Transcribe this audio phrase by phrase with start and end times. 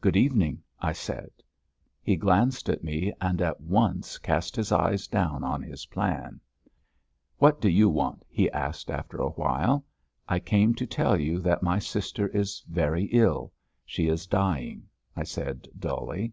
[0.00, 1.28] "Good evening," I said.
[2.02, 6.40] He glanced at me and at once cast his eyes down on his plan.
[7.36, 9.84] "What do you want?" he asked after a while.
[10.26, 13.52] "I came to tell you that my sister is very ill.
[13.84, 14.84] She is dying,"
[15.14, 16.32] I said dully.